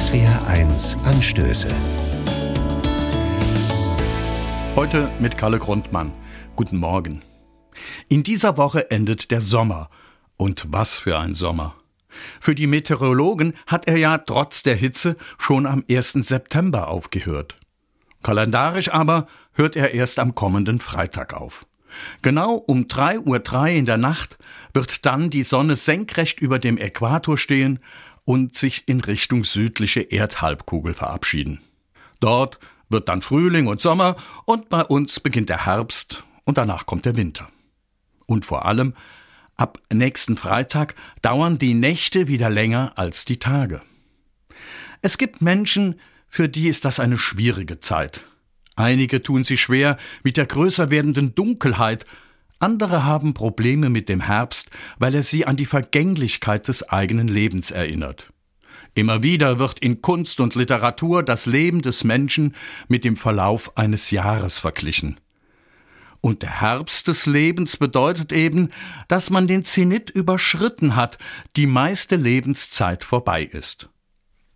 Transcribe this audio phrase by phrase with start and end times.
[0.00, 1.68] SWR1 Anstöße.
[4.74, 6.12] Heute mit Kalle Grundmann.
[6.56, 7.20] Guten Morgen.
[8.08, 9.90] In dieser Woche endet der Sommer.
[10.38, 11.74] Und was für ein Sommer.
[12.40, 16.12] Für die Meteorologen hat er ja trotz der Hitze schon am 1.
[16.12, 17.58] September aufgehört.
[18.22, 21.66] Kalendarisch aber hört er erst am kommenden Freitag auf.
[22.22, 24.38] Genau um 3.03 Uhr in der Nacht
[24.72, 27.80] wird dann die Sonne senkrecht über dem Äquator stehen
[28.24, 31.60] und sich in Richtung südliche Erdhalbkugel verabschieden.
[32.20, 37.06] Dort wird dann Frühling und Sommer und bei uns beginnt der Herbst und danach kommt
[37.06, 37.48] der Winter.
[38.26, 38.94] Und vor allem,
[39.56, 43.82] ab nächsten Freitag dauern die Nächte wieder länger als die Tage.
[45.02, 48.24] Es gibt Menschen, für die ist das eine schwierige Zeit.
[48.76, 52.06] Einige tun sich schwer mit der größer werdenden Dunkelheit,
[52.60, 57.70] andere haben Probleme mit dem Herbst, weil er sie an die Vergänglichkeit des eigenen Lebens
[57.70, 58.32] erinnert.
[58.94, 62.54] Immer wieder wird in Kunst und Literatur das Leben des Menschen
[62.88, 65.20] mit dem Verlauf eines Jahres verglichen.
[66.20, 68.70] Und der Herbst des Lebens bedeutet eben,
[69.08, 71.18] dass man den Zenit überschritten hat,
[71.56, 73.88] die meiste Lebenszeit vorbei ist.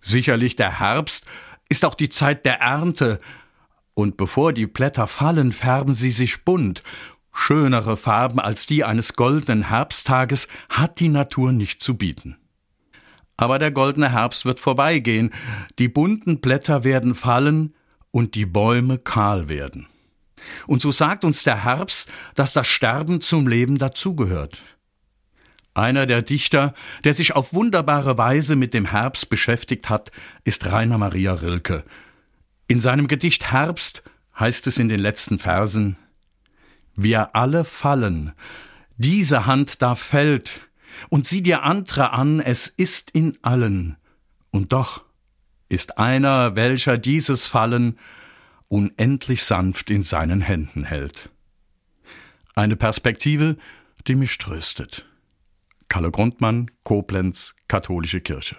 [0.00, 1.26] Sicherlich der Herbst
[1.68, 3.20] ist auch die Zeit der Ernte,
[3.92, 6.82] und bevor die Blätter fallen, färben sie sich bunt,
[7.42, 12.36] Schönere Farben als die eines goldenen Herbsttages hat die Natur nicht zu bieten.
[13.38, 15.32] Aber der goldene Herbst wird vorbeigehen,
[15.78, 17.74] die bunten Blätter werden fallen
[18.10, 19.86] und die Bäume kahl werden.
[20.66, 24.60] Und so sagt uns der Herbst, dass das Sterben zum Leben dazugehört.
[25.72, 30.12] Einer der Dichter, der sich auf wunderbare Weise mit dem Herbst beschäftigt hat,
[30.44, 31.84] ist Rainer Maria Rilke.
[32.68, 34.02] In seinem Gedicht Herbst
[34.38, 35.96] heißt es in den letzten Versen
[37.02, 38.32] wir alle fallen.
[38.96, 40.60] Diese Hand da fällt,
[41.08, 43.96] und sieh dir andere an, es ist in allen.
[44.50, 45.04] Und doch
[45.68, 47.98] ist einer, welcher dieses Fallen
[48.68, 51.30] unendlich sanft in seinen Händen hält.
[52.54, 53.56] Eine Perspektive,
[54.06, 55.06] die mich tröstet.
[55.88, 58.56] Kalle Grundmann, Koblenz, Katholische Kirche.